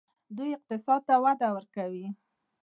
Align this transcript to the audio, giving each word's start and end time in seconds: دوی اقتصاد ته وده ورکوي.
دوی 0.37 0.51
اقتصاد 0.57 1.01
ته 1.07 1.15
وده 1.23 1.47
ورکوي. 1.55 2.07